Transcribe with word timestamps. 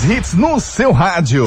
mais 0.00 0.04
hits 0.04 0.34
no 0.34 0.58
seu 0.60 0.92
rádio. 0.92 1.46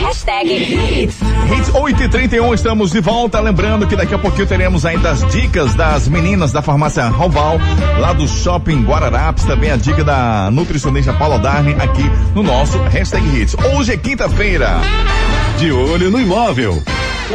Hashtag 0.00 0.50
Hits. 0.52 1.16
Hits 1.50 1.74
8 1.74 2.02
e 2.02 2.08
31 2.08 2.54
estamos 2.54 2.90
de 2.90 3.00
volta. 3.00 3.40
Lembrando 3.40 3.86
que 3.86 3.96
daqui 3.96 4.14
a 4.14 4.18
pouquinho 4.18 4.46
teremos 4.46 4.84
ainda 4.84 5.10
as 5.10 5.24
dicas 5.30 5.74
das 5.74 6.08
meninas 6.08 6.52
da 6.52 6.62
farmácia 6.62 7.06
Roval, 7.08 7.58
lá 7.98 8.12
do 8.12 8.26
Shopping 8.26 8.84
Guararapes. 8.84 9.44
Também 9.44 9.70
a 9.70 9.76
dica 9.76 10.02
da 10.02 10.50
nutricionista 10.50 11.12
Paula 11.12 11.38
Darne 11.38 11.74
aqui 11.74 12.04
no 12.34 12.42
nosso 12.42 12.78
Hashtag 12.78 13.26
Hits. 13.36 13.56
Hoje 13.74 13.92
é 13.92 13.96
quinta-feira. 13.96 14.80
De 15.58 15.70
olho 15.70 16.10
no 16.10 16.20
imóvel. 16.20 16.82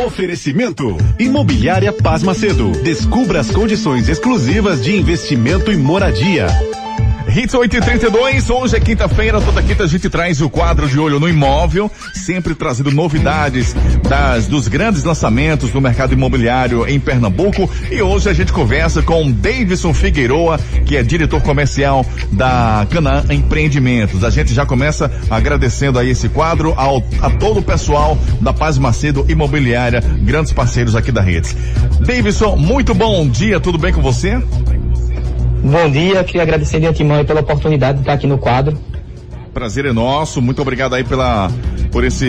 Oferecimento. 0.06 0.98
Imobiliária 1.18 1.92
Paz 1.94 2.22
Macedo. 2.24 2.72
Descubra 2.84 3.40
as 3.40 3.50
condições 3.50 4.10
exclusivas 4.10 4.84
de 4.84 4.96
investimento 4.96 5.72
e 5.72 5.78
moradia. 5.78 6.48
Hits 7.30 7.54
832, 7.54 8.50
hoje 8.50 8.76
é 8.76 8.80
quinta-feira, 8.80 9.40
toda 9.40 9.62
quinta 9.62 9.84
a 9.84 9.88
gente 9.88 10.10
traz 10.10 10.42
o 10.42 10.50
quadro 10.50 10.90
de 10.90 11.00
olho 11.00 11.20
no 11.20 11.30
imóvel, 11.30 11.90
sempre 12.12 12.56
trazendo 12.56 12.92
novidades 12.92 13.76
das, 14.08 14.48
dos 14.48 14.68
grandes 14.68 15.04
lançamentos 15.04 15.70
do 15.70 15.80
mercado 15.80 16.12
imobiliário 16.12 16.88
em 16.88 17.00
Pernambuco. 17.00 17.70
E 17.92 18.02
hoje 18.02 18.30
a 18.30 18.34
gente 18.34 18.52
conversa 18.52 19.04
com 19.04 19.32
Davidson 19.32 19.94
Figueroa, 19.94 20.60
que 20.88 20.98
é 20.98 21.04
diretor 21.04 21.40
comercial 21.42 22.04
da 22.32 22.88
Canaã 22.90 23.24
Empreendimentos. 23.30 24.24
A 24.24 24.32
gente 24.32 24.52
já 24.52 24.66
começa 24.66 25.12
agradecendo 25.30 26.00
aí 26.00 26.10
esse 26.10 26.30
quadro 26.30 26.74
ao, 26.76 27.04
a 27.22 27.30
todo 27.30 27.60
o 27.60 27.64
pessoal 27.64 28.18
da 28.42 28.52
Paz 28.52 28.80
Macedo 28.80 29.24
Imobiliária, 29.30 30.02
grandes 30.24 30.52
parceiros 30.52 30.96
aqui 30.96 31.12
da 31.12 31.22
Redes. 31.22 31.56
Davidson, 32.00 32.56
muito 32.56 32.96
bom 32.96 33.28
dia, 33.30 33.60
tudo 33.60 33.78
bem 33.78 33.94
com 33.94 34.02
você? 34.02 34.42
Bom 35.64 35.92
dia, 35.92 36.24
queria 36.24 36.44
agradecer 36.44 36.80
de 36.80 36.88
antemão 36.88 37.24
pela 37.26 37.42
oportunidade 37.42 37.98
de 37.98 38.02
estar 38.04 38.14
aqui 38.14 38.26
no 38.26 38.38
quadro. 38.38 38.78
Prazer 39.54 39.86
é 39.86 39.92
nosso, 39.92 40.42
muito 40.42 40.62
obrigado 40.62 40.94
aí 40.96 41.04
pela, 41.04 41.52
por 41.92 42.04
esse 42.04 42.26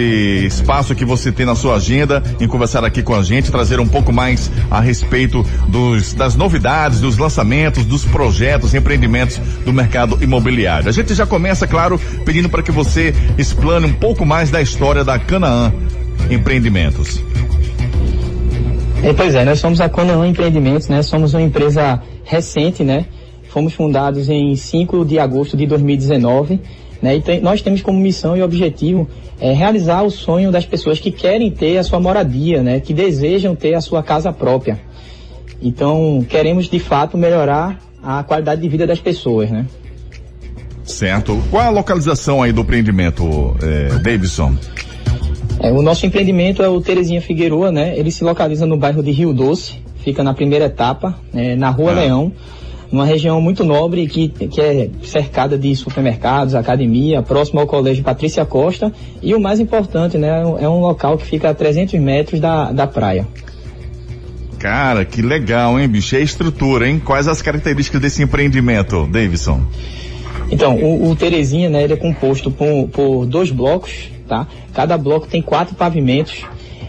espaço 0.46 0.94
que 0.94 1.04
você 1.04 1.30
tem 1.30 1.46
na 1.46 1.54
sua 1.54 1.76
agenda 1.76 2.22
em 2.40 2.48
conversar 2.48 2.84
aqui 2.84 3.02
com 3.02 3.14
a 3.14 3.22
gente, 3.22 3.50
trazer 3.50 3.78
um 3.78 3.86
pouco 3.86 4.12
mais 4.12 4.50
a 4.70 4.80
respeito 4.80 5.44
dos, 5.68 6.12
das 6.12 6.34
novidades, 6.34 7.00
dos 7.00 7.18
lançamentos, 7.18 7.84
dos 7.84 8.04
projetos, 8.04 8.74
empreendimentos 8.74 9.38
do 9.64 9.72
mercado 9.72 10.18
imobiliário. 10.22 10.88
A 10.88 10.92
gente 10.92 11.14
já 11.14 11.26
começa, 11.26 11.66
claro, 11.66 12.00
pedindo 12.24 12.48
para 12.48 12.62
que 12.62 12.72
você 12.72 13.14
explane 13.38 13.86
um 13.86 13.92
pouco 13.92 14.26
mais 14.26 14.50
da 14.50 14.60
história 14.60 15.04
da 15.04 15.18
Canaã 15.18 15.72
Empreendimentos. 16.30 17.22
É, 19.02 19.12
pois 19.12 19.34
é, 19.34 19.44
nós 19.44 19.60
somos 19.60 19.80
a 19.80 19.88
Canaã 19.88 20.26
Empreendimentos, 20.26 20.88
né? 20.88 21.02
Somos 21.02 21.32
uma 21.32 21.42
empresa 21.42 22.02
recente, 22.24 22.82
né? 22.82 23.06
Fomos 23.50 23.74
fundados 23.74 24.28
em 24.28 24.54
5 24.54 25.04
de 25.04 25.18
agosto 25.18 25.56
de 25.56 25.66
2019. 25.66 26.60
Né? 27.02 27.16
E 27.16 27.20
tem, 27.20 27.40
nós 27.40 27.60
temos 27.60 27.82
como 27.82 27.98
missão 27.98 28.36
e 28.36 28.42
objetivo 28.42 29.08
é, 29.40 29.52
realizar 29.52 30.02
o 30.02 30.10
sonho 30.10 30.52
das 30.52 30.64
pessoas 30.64 31.00
que 31.00 31.10
querem 31.10 31.50
ter 31.50 31.76
a 31.76 31.82
sua 31.82 31.98
moradia, 31.98 32.62
né? 32.62 32.78
que 32.78 32.94
desejam 32.94 33.56
ter 33.56 33.74
a 33.74 33.80
sua 33.80 34.04
casa 34.04 34.32
própria. 34.32 34.78
Então, 35.60 36.24
queremos 36.28 36.68
de 36.68 36.78
fato 36.78 37.18
melhorar 37.18 37.80
a 38.00 38.22
qualidade 38.22 38.62
de 38.62 38.68
vida 38.68 38.86
das 38.86 39.00
pessoas. 39.00 39.50
Né? 39.50 39.66
Certo. 40.84 41.42
Qual 41.50 41.66
a 41.66 41.70
localização 41.70 42.44
aí 42.44 42.52
do 42.52 42.60
empreendimento, 42.60 43.56
eh, 43.62 43.98
Davidson? 43.98 44.54
É, 45.58 45.72
o 45.72 45.82
nosso 45.82 46.06
empreendimento 46.06 46.62
é 46.62 46.68
o 46.68 46.80
Terezinha 46.80 47.20
Figueroa, 47.20 47.70
né? 47.70 47.98
Ele 47.98 48.10
se 48.10 48.24
localiza 48.24 48.64
no 48.64 48.78
bairro 48.78 49.02
de 49.02 49.10
Rio 49.10 49.34
Doce, 49.34 49.74
fica 50.02 50.24
na 50.24 50.32
primeira 50.32 50.64
etapa, 50.64 51.18
é, 51.34 51.54
na 51.54 51.68
Rua 51.68 51.92
ah. 51.92 51.94
Leão 51.96 52.32
uma 52.92 53.04
região 53.04 53.40
muito 53.40 53.64
nobre 53.64 54.06
que, 54.06 54.28
que 54.28 54.60
é 54.60 54.90
cercada 55.02 55.56
de 55.56 55.74
supermercados, 55.76 56.54
academia, 56.54 57.22
próximo 57.22 57.60
ao 57.60 57.66
Colégio 57.66 58.02
Patrícia 58.02 58.44
Costa 58.44 58.92
e 59.22 59.34
o 59.34 59.40
mais 59.40 59.60
importante, 59.60 60.18
né, 60.18 60.42
é 60.58 60.68
um 60.68 60.80
local 60.80 61.16
que 61.16 61.24
fica 61.24 61.50
a 61.50 61.54
300 61.54 62.00
metros 62.00 62.40
da, 62.40 62.72
da 62.72 62.86
praia. 62.86 63.26
Cara, 64.58 65.04
que 65.06 65.22
legal, 65.22 65.80
hein, 65.80 65.88
bicho? 65.88 66.14
É 66.14 66.18
a 66.18 66.22
estrutura, 66.22 66.86
hein? 66.86 67.00
Quais 67.02 67.26
as 67.26 67.40
características 67.40 67.98
desse 67.98 68.22
empreendimento, 68.22 69.06
Davidson? 69.06 69.62
Então, 70.50 70.76
o, 70.76 71.10
o 71.10 71.16
Terezinha, 71.16 71.70
né, 71.70 71.82
ele 71.82 71.94
é 71.94 71.96
composto 71.96 72.50
por, 72.50 72.88
por 72.88 73.24
dois 73.24 73.50
blocos, 73.50 74.10
tá? 74.28 74.46
Cada 74.74 74.98
bloco 74.98 75.26
tem 75.26 75.40
quatro 75.40 75.74
pavimentos, 75.74 76.44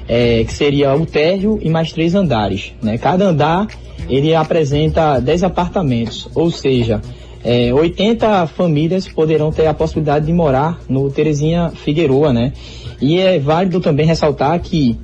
é, 0.06 0.44
que 0.44 0.52
seria 0.52 0.94
o 0.96 1.06
térreo 1.06 1.60
e 1.62 1.70
mais 1.70 1.94
três 1.94 2.14
andares, 2.14 2.74
né? 2.82 2.98
Cada 2.98 3.26
andar 3.26 3.68
ele 4.10 4.34
apresenta 4.36 5.20
10 5.20 5.44
apartamentos, 5.44 6.30
ou 6.36 6.52
seja, 6.52 7.02
é, 7.44 7.74
80 7.74 8.48
famílias 8.48 9.08
poderão 9.08 9.52
ter 9.52 9.68
a 9.68 9.74
possibilidade 9.74 10.26
de 10.26 10.34
morar 10.34 10.80
no 10.88 11.10
Terezinha 11.10 11.70
Figueroa, 11.70 12.32
né? 12.32 12.54
E 13.02 13.20
é 13.20 13.40
válido 13.40 13.80
também 13.80 14.06
ressaltar 14.06 14.60
que 14.60 14.98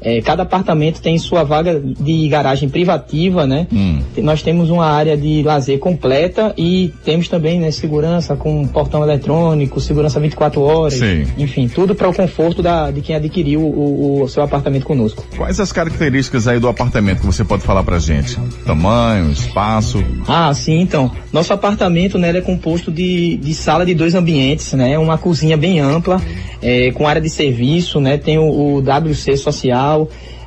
é, 0.00 0.20
cada 0.20 0.42
apartamento 0.42 1.00
tem 1.00 1.18
sua 1.18 1.42
vaga 1.42 1.80
de 1.80 2.28
garagem 2.28 2.68
privativa, 2.68 3.46
né? 3.46 3.66
Hum. 3.72 4.00
Nós 4.18 4.42
temos 4.42 4.70
uma 4.70 4.86
área 4.86 5.16
de 5.16 5.42
lazer 5.42 5.78
completa 5.78 6.54
e 6.56 6.92
temos 7.04 7.28
também 7.28 7.58
né, 7.60 7.70
segurança 7.70 8.36
com 8.36 8.66
portão 8.66 9.02
eletrônico, 9.02 9.80
segurança 9.80 10.20
24 10.20 10.60
horas, 10.60 10.94
Sim. 10.94 11.26
enfim, 11.36 11.68
tudo 11.68 11.94
para 11.94 12.08
o 12.08 12.14
conforto 12.14 12.62
da, 12.62 12.90
de 12.90 13.00
quem 13.00 13.16
adquiriu 13.16 13.60
o, 13.60 14.22
o, 14.22 14.28
seu 14.28 14.42
apartamento 14.42 14.84
conosco. 14.84 15.24
Quais 15.36 15.58
as 15.58 15.72
características 15.72 16.46
aí 16.46 16.60
do 16.60 16.68
apartamento 16.68 17.20
que 17.20 17.26
você 17.26 17.44
pode 17.44 17.62
falar 17.62 17.82
para 17.82 17.98
gente? 17.98 18.38
Tamanho, 18.64 19.30
espaço? 19.30 20.02
Ah, 20.26 20.52
sim, 20.54 20.80
então. 20.80 21.10
Nosso 21.32 21.52
apartamento 21.52 22.18
né, 22.18 22.36
é 22.36 22.40
composto 22.40 22.92
de, 22.92 23.36
de 23.36 23.54
sala 23.54 23.84
de 23.84 23.94
dois 23.94 24.14
ambientes, 24.14 24.72
né? 24.74 24.98
Uma 24.98 25.18
cozinha 25.18 25.56
bem 25.56 25.80
ampla, 25.80 26.20
é, 26.62 26.90
com 26.92 27.06
área 27.06 27.20
de 27.20 27.30
serviço, 27.30 28.00
né? 28.00 28.16
Tem 28.16 28.38
o, 28.38 28.44
o 28.44 28.78
WC 28.78 29.36
social, 29.36 29.87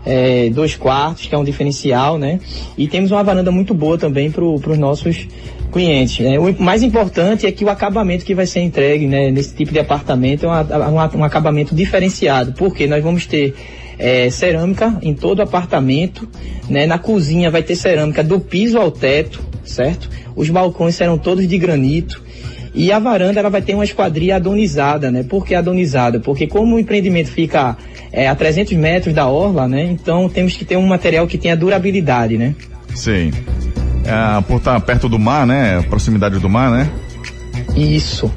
é, 0.06 0.50
dois 0.50 0.76
quartos, 0.76 1.28
que 1.28 1.36
é 1.36 1.38
um 1.38 1.44
diferencial, 1.44 2.18
né? 2.18 2.40
E 2.78 2.88
temos 2.88 3.12
uma 3.12 3.24
varanda 3.24 3.52
muito 3.52 3.74
boa 3.74 3.98
também 3.98 4.32
para 4.32 4.44
os 4.44 4.78
nossos 4.78 5.28
clientes. 5.72 6.20
Né? 6.20 6.38
O 6.38 6.62
mais 6.62 6.84
importante 6.84 7.46
é 7.46 7.52
que 7.52 7.64
o 7.64 7.70
acabamento 7.70 8.26
que 8.26 8.36
vai 8.36 8.46
ser 8.46 8.60
entregue 8.60 9.08
né, 9.08 9.32
nesse 9.32 9.56
tipo 9.56 9.72
de 9.72 9.80
apartamento 9.80 10.46
é 10.46 10.50
um, 10.50 11.20
um 11.20 11.24
acabamento 11.24 11.74
diferenciado, 11.74 12.54
porque 12.54 12.88
nós 12.88 13.02
vamos 13.02 13.26
ter 13.26 13.56
é, 13.98 14.30
cerâmica 14.30 14.98
em 15.02 15.14
todo 15.14 15.40
o 15.40 15.42
apartamento, 15.44 16.28
né? 16.70 16.86
Na 16.86 16.98
cozinha 16.98 17.50
vai 17.52 17.64
ter 17.64 17.76
cerâmica 17.76 18.24
do 18.24 18.40
piso 18.40 18.78
ao 18.78 18.92
teto, 18.92 19.42
certo? 19.64 20.10
Os 20.36 20.50
balcões 20.50 20.96
serão 20.96 21.18
todos 21.18 21.48
de 21.48 21.58
granito. 21.58 22.22
E 22.74 22.92
a 22.92 23.00
varanda 23.00 23.40
ela 23.40 23.50
vai 23.50 23.62
ter 23.62 23.74
uma 23.74 23.84
esquadria 23.84 24.38
adonizada, 24.38 25.12
né? 25.12 25.24
Por 25.24 25.46
que 25.46 25.54
adonizada? 25.54 26.20
Porque 26.20 26.48
como 26.48 26.76
o 26.76 26.80
empreendimento 26.80 27.30
fica 27.30 27.78
é, 28.12 28.28
a 28.28 28.36
300 28.36 28.74
metros 28.78 29.14
da 29.14 29.28
orla, 29.28 29.68
né? 29.68 29.84
Então 29.84 30.30
temos 30.30 30.56
que 30.56 30.64
ter 30.64 30.78
um 30.78 30.88
material 30.88 31.28
que 31.28 31.38
tenha 31.38 31.56
durabilidade, 31.56 32.38
né? 32.38 32.56
Sim. 32.96 33.32
É, 34.06 34.42
por 34.42 34.58
estar 34.58 34.80
perto 34.82 35.10
do 35.10 35.20
mar, 35.20 35.46
né? 35.46 35.82
Proximidade 35.90 36.40
do 36.40 36.50
mar, 36.50 36.72
né? 36.72 36.90
Isso. 37.76 38.32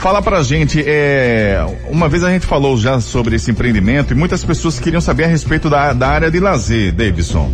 Fala 0.00 0.22
pra 0.22 0.42
gente, 0.42 0.82
é, 0.86 1.64
uma 1.90 2.08
vez 2.08 2.22
a 2.22 2.30
gente 2.30 2.46
falou 2.46 2.76
já 2.76 3.00
sobre 3.00 3.36
esse 3.36 3.50
empreendimento 3.50 4.12
e 4.12 4.16
muitas 4.16 4.44
pessoas 4.44 4.78
queriam 4.78 5.00
saber 5.00 5.24
a 5.24 5.26
respeito 5.26 5.68
da, 5.68 5.92
da 5.92 6.08
área 6.08 6.30
de 6.30 6.38
lazer, 6.38 6.92
Davidson. 6.92 7.50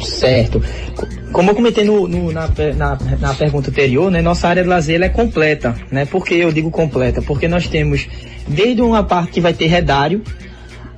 Certo. 0.00 0.62
Como 1.32 1.50
eu 1.50 1.54
comentei 1.54 1.84
no, 1.84 2.06
no, 2.06 2.30
na, 2.30 2.48
na, 2.76 2.98
na, 3.18 3.34
pergunta 3.34 3.70
anterior, 3.70 4.10
né, 4.10 4.20
nossa 4.20 4.48
área 4.48 4.62
de 4.62 4.68
lazer 4.68 5.00
é 5.02 5.08
completa. 5.08 5.74
Né? 5.90 6.04
Por 6.04 6.24
que 6.24 6.34
eu 6.34 6.52
digo 6.52 6.70
completa? 6.70 7.22
Porque 7.22 7.48
nós 7.48 7.66
temos 7.66 8.06
desde 8.46 8.82
uma 8.82 9.02
parte 9.02 9.32
que 9.32 9.40
vai 9.40 9.54
ter 9.54 9.66
redário 9.66 10.22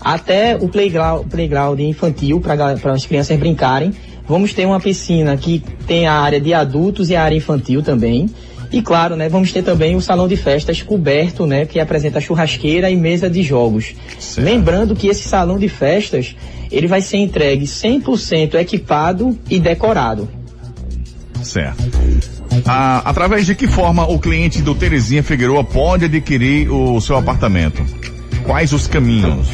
até 0.01 0.57
o 0.57 0.69
playground, 0.69 1.27
playground 1.29 1.81
infantil 1.81 2.41
para 2.41 2.73
as 2.93 3.07
crianças 3.07 3.39
brincarem. 3.39 3.93
Vamos 4.27 4.53
ter 4.53 4.67
uma 4.67 4.81
piscina 4.81 5.37
que 5.37 5.63
tem 5.87 6.07
a 6.07 6.15
área 6.15 6.41
de 6.41 6.53
adultos 6.53 7.11
e 7.11 7.17
a 7.17 7.23
área 7.23 7.37
infantil 7.37 7.83
também. 7.83 8.29
E 8.73 8.83
claro, 8.83 9.15
né, 9.15 9.29
vamos 9.29 9.53
ter 9.53 9.63
também 9.63 9.95
o 9.95 10.01
salão 10.01 10.27
de 10.27 10.37
festas 10.37 10.83
coberto, 10.83 11.47
né, 11.47 11.65
que 11.65 11.79
apresenta 11.79 12.21
churrasqueira 12.21 12.91
e 12.91 12.97
mesa 12.97 13.31
de 13.31 13.41
jogos. 13.41 13.95
Certo. 14.19 14.45
Lembrando 14.45 14.97
que 14.97 15.07
esse 15.07 15.29
salão 15.29 15.59
de 15.59 15.69
festas, 15.69 16.35
ele 16.75 16.87
vai 16.87 17.01
ser 17.01 17.19
entregue 17.19 17.65
100% 17.65 18.55
equipado 18.55 19.39
e 19.49 19.59
decorado. 19.59 20.29
Certo. 21.43 21.83
Ah, 22.67 23.03
através 23.05 23.47
de 23.47 23.55
que 23.55 23.67
forma 23.67 24.07
o 24.07 24.19
cliente 24.19 24.63
do 24.63 24.75
Terezinha 24.75 25.23
Figueroa 25.23 25.63
pode 25.63 26.07
adquirir 26.07 26.71
o 26.71 27.01
seu 27.01 27.17
apartamento? 27.17 27.85
Quais 28.45 28.73
os 28.73 28.87
caminhos? 28.87 29.49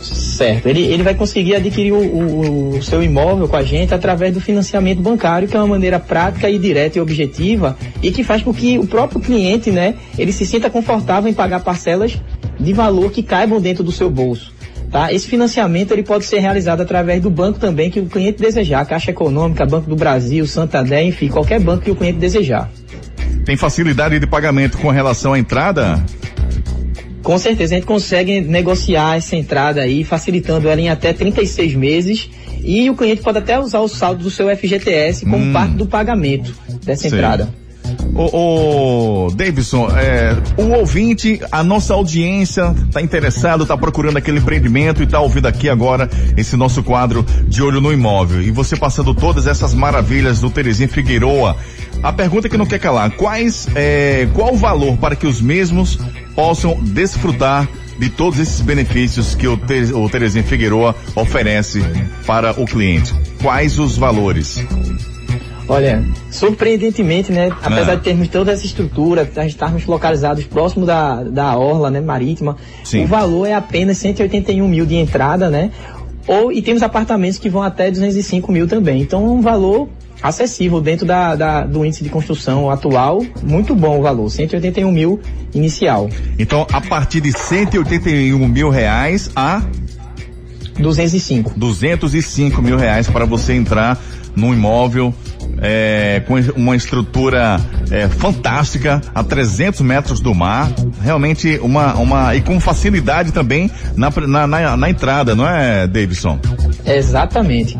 Certo, 0.00 0.66
ele, 0.66 0.80
ele 0.80 1.02
vai 1.02 1.14
conseguir 1.14 1.54
adquirir 1.54 1.92
o, 1.92 1.98
o, 1.98 2.78
o, 2.78 2.82
seu 2.82 3.02
imóvel 3.02 3.46
com 3.46 3.56
a 3.56 3.62
gente 3.62 3.92
através 3.92 4.32
do 4.32 4.40
financiamento 4.40 5.02
bancário, 5.02 5.46
que 5.46 5.54
é 5.54 5.60
uma 5.60 5.66
maneira 5.66 6.00
prática 6.00 6.48
e 6.48 6.58
direta 6.58 6.96
e 6.96 7.00
objetiva 7.00 7.76
e 8.02 8.10
que 8.10 8.24
faz 8.24 8.42
com 8.42 8.54
que 8.54 8.78
o 8.78 8.86
próprio 8.86 9.20
cliente, 9.20 9.70
né, 9.70 9.96
ele 10.18 10.32
se 10.32 10.46
sinta 10.46 10.70
confortável 10.70 11.30
em 11.30 11.34
pagar 11.34 11.60
parcelas 11.60 12.18
de 12.58 12.72
valor 12.72 13.12
que 13.12 13.22
caibam 13.22 13.60
dentro 13.60 13.84
do 13.84 13.92
seu 13.92 14.08
bolso. 14.08 14.50
Tá? 14.90 15.12
Esse 15.12 15.28
financiamento 15.28 15.92
ele 15.92 16.02
pode 16.02 16.24
ser 16.24 16.40
realizado 16.40 16.80
através 16.80 17.22
do 17.22 17.30
banco 17.30 17.58
também 17.60 17.90
que 17.90 18.00
o 18.00 18.06
cliente 18.06 18.42
desejar, 18.42 18.84
Caixa 18.84 19.12
Econômica, 19.12 19.64
Banco 19.64 19.88
do 19.88 19.94
Brasil, 19.94 20.44
Santander, 20.46 21.04
enfim, 21.06 21.28
qualquer 21.28 21.60
banco 21.60 21.84
que 21.84 21.90
o 21.90 21.96
cliente 21.96 22.18
desejar. 22.18 22.68
Tem 23.44 23.56
facilidade 23.56 24.18
de 24.18 24.26
pagamento 24.26 24.78
com 24.78 24.90
relação 24.90 25.32
à 25.32 25.38
entrada? 25.38 26.04
Com 27.22 27.38
certeza, 27.38 27.74
a 27.74 27.78
gente 27.78 27.86
consegue 27.86 28.40
negociar 28.40 29.16
essa 29.16 29.36
entrada 29.36 29.82
aí, 29.82 30.02
facilitando 30.02 30.68
ela 30.68 30.80
em 30.80 30.88
até 30.88 31.12
36 31.12 31.74
meses. 31.74 32.28
E 32.62 32.90
o 32.90 32.96
cliente 32.96 33.22
pode 33.22 33.38
até 33.38 33.58
usar 33.58 33.80
o 33.80 33.88
saldo 33.88 34.24
do 34.24 34.30
seu 34.30 34.48
FGTS 34.54 35.24
como 35.24 35.44
Hum. 35.44 35.52
parte 35.52 35.74
do 35.74 35.86
pagamento 35.86 36.52
dessa 36.84 37.08
Sei. 37.08 37.10
entrada. 37.18 37.48
Ô, 38.14 39.26
ô 39.26 39.30
Davidson, 39.30 39.88
é, 39.96 40.36
o 40.56 40.70
ouvinte, 40.78 41.40
a 41.50 41.62
nossa 41.62 41.94
audiência 41.94 42.74
tá 42.92 43.00
interessado, 43.00 43.64
tá 43.66 43.76
procurando 43.76 44.16
aquele 44.16 44.38
empreendimento 44.38 45.02
e 45.02 45.06
tá 45.06 45.20
ouvindo 45.20 45.46
aqui 45.46 45.68
agora 45.68 46.08
esse 46.36 46.56
nosso 46.56 46.82
quadro 46.82 47.24
de 47.46 47.62
olho 47.62 47.80
no 47.80 47.92
imóvel. 47.92 48.42
E 48.42 48.50
você 48.50 48.76
passando 48.76 49.14
todas 49.14 49.46
essas 49.46 49.72
maravilhas 49.74 50.40
do 50.40 50.50
Terezinha 50.50 50.88
Figueroa. 50.88 51.56
A 52.02 52.12
pergunta 52.12 52.48
que 52.48 52.56
não 52.56 52.64
quer 52.66 52.78
calar, 52.78 53.10
quais, 53.10 53.68
é, 53.74 54.26
qual 54.32 54.54
o 54.54 54.56
valor 54.56 54.96
para 54.96 55.14
que 55.14 55.26
os 55.26 55.40
mesmos 55.40 55.98
possam 56.34 56.78
desfrutar 56.82 57.68
de 57.98 58.08
todos 58.08 58.38
esses 58.38 58.62
benefícios 58.62 59.34
que 59.34 59.46
o, 59.46 59.56
Te- 59.58 59.92
o 59.92 60.08
Terezinha 60.08 60.42
Figueroa 60.42 60.94
oferece 61.14 61.82
para 62.26 62.52
o 62.58 62.64
cliente? 62.64 63.12
Quais 63.42 63.78
os 63.78 63.98
valores? 63.98 64.58
Olha, 65.70 66.04
surpreendentemente, 66.30 67.30
né? 67.32 67.50
Apesar 67.62 67.92
Ah. 67.92 67.94
de 67.94 68.02
termos 68.02 68.28
toda 68.28 68.52
essa 68.52 68.66
estrutura, 68.66 69.28
estarmos 69.46 69.86
localizados 69.86 70.44
próximo 70.44 70.84
da, 70.84 71.22
da 71.22 71.56
orla, 71.56 71.90
né, 71.90 72.00
marítima, 72.00 72.56
Sim. 72.84 73.04
o 73.04 73.06
valor 73.06 73.46
é 73.46 73.54
apenas 73.54 73.96
181 73.98 74.66
mil 74.68 74.84
de 74.84 74.96
entrada, 74.96 75.48
né? 75.48 75.70
Ou, 76.26 76.52
e 76.52 76.60
temos 76.60 76.82
apartamentos 76.82 77.38
que 77.38 77.48
vão 77.48 77.62
até 77.62 77.90
205 77.90 78.50
mil 78.52 78.66
também. 78.68 79.00
Então, 79.00 79.24
é 79.24 79.28
um 79.30 79.40
valor 79.40 79.88
acessível 80.22 80.80
dentro 80.80 81.06
da, 81.06 81.34
da- 81.34 81.64
do 81.64 81.84
índice 81.84 82.04
de 82.04 82.10
construção 82.10 82.68
atual. 82.70 83.24
Muito 83.42 83.74
bom 83.74 83.98
o 83.98 84.02
valor, 84.02 84.28
181 84.28 84.90
mil 84.92 85.18
inicial. 85.54 86.08
Então, 86.38 86.66
a 86.72 86.80
partir 86.80 87.20
de 87.22 87.32
181 87.32 88.46
mil 88.46 88.68
reais 88.70 89.30
a 89.34 89.62
205. 90.78 91.52
205 91.56 92.62
mil 92.62 92.76
reais 92.76 93.08
para 93.08 93.24
você 93.24 93.54
entrar 93.54 94.00
num 94.36 94.52
imóvel 94.54 95.12
é, 95.60 96.22
com 96.26 96.34
uma 96.56 96.76
estrutura 96.76 97.60
é, 97.90 98.08
fantástica 98.08 99.00
a 99.14 99.22
300 99.22 99.80
metros 99.80 100.20
do 100.20 100.34
mar, 100.34 100.70
realmente 101.02 101.58
uma, 101.62 101.94
uma 101.94 102.34
e 102.34 102.40
com 102.40 102.58
facilidade 102.60 103.32
também 103.32 103.70
na, 103.96 104.10
na, 104.26 104.46
na, 104.46 104.76
na 104.76 104.90
entrada, 104.90 105.34
não 105.34 105.46
é, 105.46 105.86
Davidson? 105.86 106.38
Exatamente. 106.84 107.78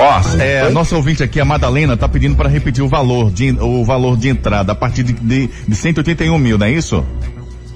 Ó, 0.00 0.40
é, 0.40 0.60
a 0.60 0.70
nossa 0.70 0.94
ouvinte 0.94 1.24
aqui, 1.24 1.40
a 1.40 1.44
Madalena, 1.44 1.96
tá 1.96 2.08
pedindo 2.08 2.36
para 2.36 2.48
repetir 2.48 2.84
o 2.84 2.88
valor 2.88 3.32
de 3.32 3.50
o 3.60 3.84
valor 3.84 4.16
de 4.16 4.28
entrada 4.28 4.70
a 4.70 4.74
partir 4.74 5.02
de, 5.02 5.12
de, 5.12 5.50
de 5.66 5.74
181 5.74 6.38
mil, 6.38 6.56
não 6.56 6.66
é 6.66 6.70
isso? 6.70 7.04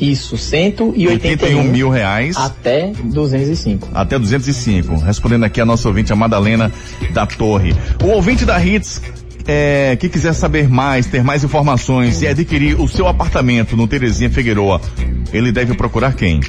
Isso, 0.02 0.36
181 0.36 1.12
81 1.12 1.62
mil 1.62 1.88
reais. 1.88 2.36
até 2.36 2.92
205. 3.04 3.88
até 3.94 4.18
205. 4.18 4.96
Respondendo 4.96 5.44
aqui 5.44 5.60
a 5.60 5.64
nossa 5.64 5.86
ouvinte, 5.86 6.12
a 6.12 6.16
Madalena 6.16 6.72
da 7.12 7.24
Torre. 7.24 7.72
O 8.02 8.08
ouvinte 8.08 8.44
da 8.44 8.60
Hits, 8.60 9.00
é, 9.46 9.96
que 10.00 10.08
quiser 10.08 10.32
saber 10.32 10.68
mais, 10.68 11.06
ter 11.06 11.22
mais 11.22 11.44
informações 11.44 12.20
e 12.20 12.26
adquirir 12.26 12.80
o 12.80 12.88
seu 12.88 13.06
apartamento 13.06 13.76
no 13.76 13.86
Terezinha 13.86 14.28
Figueroa, 14.28 14.80
ele 15.32 15.52
deve 15.52 15.74
procurar 15.74 16.14
quem? 16.14 16.40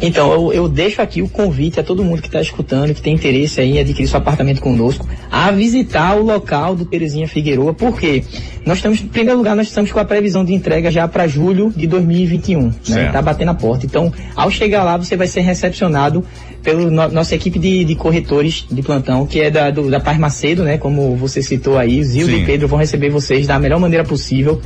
Então, 0.00 0.32
eu, 0.32 0.52
eu 0.52 0.68
deixo 0.68 1.02
aqui 1.02 1.20
o 1.20 1.28
convite 1.28 1.78
a 1.78 1.82
todo 1.82 2.02
mundo 2.02 2.22
que 2.22 2.28
está 2.28 2.40
escutando, 2.40 2.94
que 2.94 3.02
tem 3.02 3.14
interesse 3.14 3.60
aí 3.60 3.76
em 3.76 3.78
adquirir 3.78 4.08
seu 4.08 4.18
apartamento 4.18 4.60
conosco, 4.60 5.06
a 5.30 5.50
visitar 5.50 6.16
o 6.16 6.22
local 6.22 6.74
do 6.74 6.84
Terezinha 6.84 7.28
Figueroa, 7.28 7.74
porque 7.74 8.24
nós 8.64 8.78
estamos, 8.78 9.00
em 9.00 9.06
primeiro 9.06 9.38
lugar, 9.38 9.54
nós 9.54 9.68
estamos 9.68 9.92
com 9.92 9.98
a 9.98 10.04
previsão 10.04 10.44
de 10.44 10.54
entrega 10.54 10.90
já 10.90 11.06
para 11.06 11.26
julho 11.26 11.72
de 11.74 11.86
2021, 11.86 12.62
né? 12.62 12.72
Certo. 12.82 13.12
Tá 13.12 13.22
batendo 13.22 13.50
a 13.50 13.54
porta. 13.54 13.84
Então, 13.84 14.12
ao 14.34 14.50
chegar 14.50 14.84
lá, 14.84 14.96
você 14.96 15.16
vai 15.16 15.26
ser 15.26 15.40
recepcionado 15.40 16.24
pela 16.62 17.08
nossa 17.08 17.34
equipe 17.34 17.58
de, 17.58 17.84
de 17.84 17.94
corretores 17.94 18.66
de 18.70 18.82
plantão, 18.82 19.26
que 19.26 19.40
é 19.40 19.50
da, 19.50 19.70
do, 19.70 19.90
da 19.90 19.98
Paz 19.98 20.18
Macedo, 20.18 20.62
né? 20.62 20.78
Como 20.78 21.16
você 21.16 21.42
citou 21.42 21.78
aí, 21.78 22.02
Zildo 22.02 22.32
e 22.32 22.44
Pedro 22.44 22.68
vão 22.68 22.78
receber 22.78 23.10
vocês 23.10 23.46
da 23.46 23.58
melhor 23.58 23.80
maneira 23.80 24.04
possível 24.04 24.60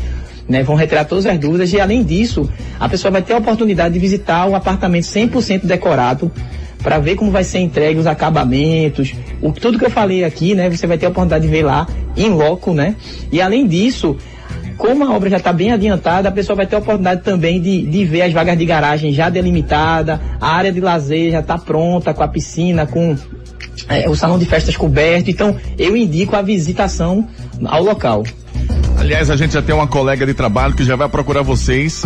né, 0.49 0.63
vão 0.63 0.77
retirar 0.77 1.05
todas 1.05 1.27
as 1.27 1.39
dúvidas 1.39 1.73
e 1.73 1.81
além 1.81 2.03
disso, 2.03 2.49
a 2.79 2.89
pessoa 2.89 3.11
vai 3.11 3.23
ter 3.23 3.33
a 3.33 3.39
oportunidade 3.39 3.95
de 3.95 4.01
visitar 4.01 4.47
o 4.47 4.55
apartamento 4.55 5.05
100% 5.05 5.65
decorado 5.65 6.31
para 6.83 6.99
ver 6.99 7.17
como 7.17 7.31
vai 7.31 7.45
ser 7.45 7.61
entregue 7.61 7.99
os 7.99 8.07
acabamentos, 8.07 9.15
o 9.41 9.53
tudo 9.53 9.79
que 9.79 9.87
eu 9.87 9.91
falei 9.91 10.23
aqui, 10.23 10.55
né, 10.55 10.69
você 10.69 10.87
vai 10.87 10.99
ter 10.99 11.07
a 11.07 11.09
oportunidade 11.09 11.47
de 11.47 11.51
ver 11.51 11.63
lá 11.63 11.87
em 12.15 12.29
loco, 12.29 12.75
né? 12.75 12.95
E 13.33 13.41
além 13.41 13.67
disso, 13.67 14.17
como 14.77 15.05
a 15.05 15.15
obra 15.15 15.31
já 15.31 15.39
está 15.39 15.53
bem 15.53 15.73
adiantada, 15.73 16.29
a 16.29 16.33
pessoa 16.33 16.57
vai 16.57 16.67
ter 16.67 16.77
a 16.77 16.79
oportunidade 16.81 17.23
também 17.23 17.61
de, 17.61 17.87
de 17.87 18.05
ver 18.05 18.23
as 18.23 18.33
vagas 18.33 18.59
de 18.59 18.67
garagem 18.67 19.13
já 19.13 19.31
delimitada, 19.31 20.21
a 20.41 20.49
área 20.49 20.71
de 20.71 20.81
lazer 20.81 21.33
já 21.33 21.41
está 21.41 21.57
pronta, 21.57 22.13
com 22.13 22.23
a 22.23 22.29
piscina, 22.29 22.87
com 22.87 23.17
é, 23.89 24.09
o 24.09 24.15
salão 24.15 24.39
de 24.39 24.45
festas 24.45 24.77
coberto. 24.77 25.31
Então, 25.31 25.57
eu 25.79 25.97
indico 25.97 26.37
a 26.37 26.43
visitação 26.43 27.27
ao 27.65 27.83
local. 27.83 28.25
Aliás, 29.05 29.29
a 29.29 29.37
gente 29.37 29.53
já 29.53 29.61
tem 29.61 29.75
uma 29.75 29.87
colega 29.87 30.25
de 30.25 30.33
trabalho 30.33 30.73
que 30.73 30.83
já 30.83 30.97
vai 30.97 31.07
procurar 31.11 31.43
vocês 31.43 32.03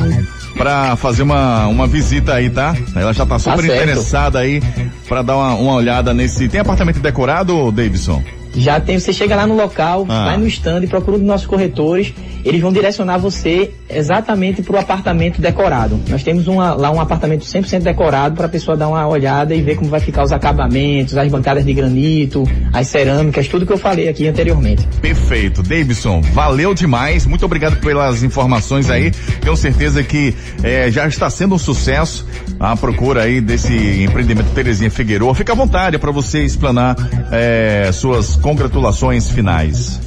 para 0.57 0.97
fazer 0.97 1.23
uma, 1.23 1.69
uma 1.69 1.87
visita 1.87 2.35
aí, 2.35 2.51
tá? 2.51 2.75
Ela 2.93 3.13
já 3.13 3.25
tá 3.25 3.39
super 3.39 3.65
certo. 3.65 3.73
interessada 3.73 4.41
aí 4.41 4.61
para 5.09 5.23
dar 5.23 5.37
uma, 5.37 5.55
uma 5.55 5.75
olhada 5.75 6.13
nesse. 6.13 6.49
Tem 6.49 6.61
apartamento 6.61 6.99
decorado, 6.99 7.71
Davidson? 7.71 8.21
Já 8.59 8.81
tem, 8.81 8.99
você 8.99 9.13
chega 9.13 9.35
lá 9.37 9.47
no 9.47 9.57
local, 9.57 10.07
Ah. 10.09 10.25
vai 10.27 10.37
no 10.37 10.47
stand 10.47 10.83
e 10.83 10.87
procura 10.87 11.17
um 11.17 11.21
dos 11.21 11.29
nossos 11.29 11.47
corretores, 11.47 12.13
eles 12.45 12.61
vão 12.61 12.73
direcionar 12.73 13.19
você 13.19 13.71
exatamente 13.89 14.63
para 14.63 14.77
o 14.77 14.79
apartamento 14.79 15.41
decorado. 15.41 15.99
Nós 16.09 16.23
temos 16.23 16.47
uma- 16.47 16.75
lá 16.75 16.91
um 16.91 17.01
apartamento 17.01 17.45
100% 17.45 17.83
decorado 17.85 18.35
para 18.37 18.47
a 18.47 18.49
pessoa 18.49 18.77
dar 18.77 18.89
uma 18.89 19.07
olhada 19.07 19.55
e 19.55 19.63
ver 19.63 19.77
como 19.77 19.89
vai 19.91 20.01
ficar 20.01 20.23
os 20.23 20.33
acabamentos, 20.33 21.17
as 21.17 21.29
bancadas 21.31 21.65
de 21.65 21.73
granito, 21.73 22.45
as 22.73 22.87
cerâmicas, 22.89 23.49
tudo 23.49 23.65
que 23.67 23.73
eu 23.73 23.79
falei 23.79 24.09
aqui 24.09 24.27
anteriormente. 24.29 24.87
Perfeito. 25.01 25.63
Davidson, 25.63 26.21
valeu 26.33 26.75
demais. 26.75 27.27
Muito 27.27 27.45
obrigado 27.45 27.77
pelas 27.81 28.23
informações 28.23 28.91
aí. 28.91 29.11
Tenho 29.41 29.57
certeza 29.57 30.03
que 30.03 30.35
eh, 30.63 30.91
já 30.91 31.07
está 31.07 31.31
sendo 31.31 31.55
um 31.55 31.59
sucesso 31.59 32.27
a 32.61 32.77
procura 32.77 33.23
aí 33.23 33.41
desse 33.41 34.03
empreendimento 34.03 34.51
Terezinha 34.55 34.91
Figueroa. 34.91 35.35
Fica 35.35 35.53
à 35.53 35.57
vontade 35.57 35.99
para 35.99 36.11
você 36.11 36.45
explanar 36.45 36.97
eh, 37.33 37.91
suas 37.93 38.37
congratulações 38.49 39.31
finais. 39.31 40.01